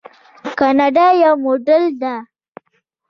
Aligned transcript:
کاناډا 0.57 1.07
یو 1.23 1.33
موډل 1.43 1.83
دی. 2.01 2.15